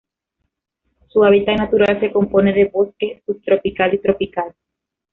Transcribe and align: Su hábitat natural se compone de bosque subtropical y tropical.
Su 1.09 1.23
hábitat 1.23 1.59
natural 1.59 1.99
se 1.99 2.11
compone 2.11 2.53
de 2.53 2.65
bosque 2.73 3.21
subtropical 3.23 3.93
y 3.93 3.99
tropical. 3.99 4.55